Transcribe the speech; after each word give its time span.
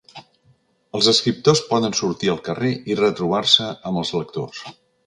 Els 0.99 1.09
escriptors 1.11 1.61
poden 1.75 1.95
sortir 2.01 2.33
al 2.35 2.43
carrer 2.51 2.73
i 2.95 2.99
retrobar-se 3.05 3.73
amb 3.93 4.05
els 4.05 4.19
lectors. 4.23 4.69